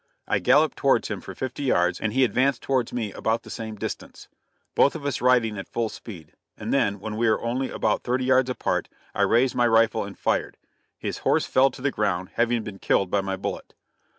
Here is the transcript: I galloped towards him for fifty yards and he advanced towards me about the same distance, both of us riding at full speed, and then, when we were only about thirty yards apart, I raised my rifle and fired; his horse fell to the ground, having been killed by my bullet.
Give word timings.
I 0.27 0.39
galloped 0.39 0.77
towards 0.79 1.09
him 1.09 1.21
for 1.21 1.35
fifty 1.35 1.61
yards 1.61 1.99
and 2.01 2.11
he 2.11 2.23
advanced 2.23 2.63
towards 2.63 2.91
me 2.91 3.13
about 3.13 3.43
the 3.43 3.51
same 3.51 3.75
distance, 3.75 4.27
both 4.73 4.95
of 4.95 5.05
us 5.05 5.21
riding 5.21 5.59
at 5.59 5.67
full 5.69 5.89
speed, 5.89 6.33
and 6.57 6.73
then, 6.73 6.99
when 6.99 7.17
we 7.17 7.29
were 7.29 7.39
only 7.43 7.69
about 7.69 8.01
thirty 8.01 8.25
yards 8.25 8.49
apart, 8.49 8.89
I 9.13 9.21
raised 9.21 9.53
my 9.53 9.67
rifle 9.67 10.03
and 10.03 10.17
fired; 10.17 10.57
his 10.97 11.19
horse 11.19 11.45
fell 11.45 11.69
to 11.69 11.83
the 11.83 11.91
ground, 11.91 12.29
having 12.33 12.63
been 12.63 12.79
killed 12.79 13.11
by 13.11 13.21
my 13.21 13.35
bullet. 13.35 13.75